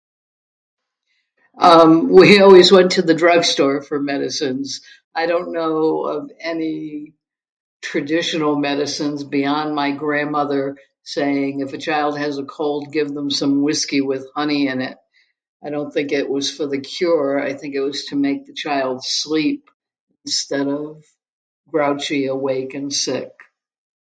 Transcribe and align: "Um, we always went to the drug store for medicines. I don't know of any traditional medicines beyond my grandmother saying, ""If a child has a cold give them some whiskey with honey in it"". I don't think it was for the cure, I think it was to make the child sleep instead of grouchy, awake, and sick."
"Um, 1.59 2.11
we 2.11 2.39
always 2.39 2.71
went 2.71 2.93
to 2.93 3.03
the 3.03 3.13
drug 3.13 3.43
store 3.43 3.83
for 3.83 3.99
medicines. 4.01 4.81
I 5.13 5.27
don't 5.27 5.51
know 5.51 6.05
of 6.05 6.31
any 6.39 7.13
traditional 7.83 8.55
medicines 8.55 9.23
beyond 9.23 9.75
my 9.75 9.91
grandmother 9.91 10.77
saying, 11.03 11.59
""If 11.59 11.73
a 11.73 11.77
child 11.77 12.17
has 12.17 12.39
a 12.39 12.45
cold 12.45 12.87
give 12.91 13.13
them 13.13 13.29
some 13.29 13.61
whiskey 13.61 14.01
with 14.01 14.27
honey 14.35 14.67
in 14.69 14.81
it"". 14.81 14.97
I 15.63 15.69
don't 15.69 15.93
think 15.93 16.11
it 16.11 16.27
was 16.27 16.49
for 16.49 16.65
the 16.65 16.81
cure, 16.81 17.39
I 17.39 17.53
think 17.53 17.75
it 17.75 17.81
was 17.81 18.05
to 18.05 18.15
make 18.15 18.47
the 18.47 18.53
child 18.55 19.03
sleep 19.03 19.69
instead 20.25 20.67
of 20.67 21.05
grouchy, 21.71 22.25
awake, 22.25 22.73
and 22.73 22.91
sick." 22.91 23.29